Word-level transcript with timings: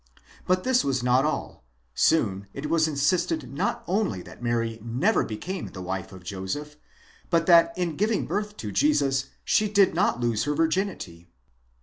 But 0.47 0.63
this 0.63 0.83
was 0.83 1.03
not 1.03 1.25
all; 1.25 1.63
soon 1.93 2.47
it 2.55 2.71
was 2.71 2.87
insisted 2.87 3.53
not 3.53 3.83
only 3.85 4.23
that 4.23 4.41
Mary 4.41 4.79
never 4.83 5.23
became 5.23 5.67
the 5.67 5.81
wife 5.83 6.11
of 6.11 6.23
Joseph, 6.23 6.75
but 7.29 7.45
that 7.45 7.71
in 7.77 7.97
giving 7.97 8.25
birth 8.25 8.57
to 8.57 8.71
Jesus 8.71 9.27
she 9.45 9.69
did 9.69 9.93
not 9.93 10.19
lose 10.19 10.45
her 10.45 10.55
virginity. 10.55 11.27